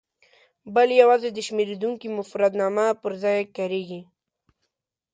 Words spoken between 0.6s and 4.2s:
بل یوازې د شمېرېدونکي مفردنامه پر ځای کاریږي.